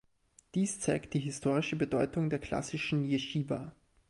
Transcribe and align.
Dies 0.55 0.79
zeigt 0.79 1.13
die 1.13 1.19
historische 1.19 1.75
Bedeutung 1.75 2.31
der 2.31 2.39
klassischen 2.39 3.05
Jeschiwa. 3.05 3.71